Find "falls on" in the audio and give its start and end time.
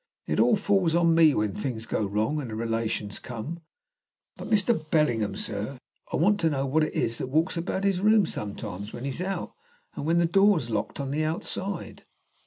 0.55-1.13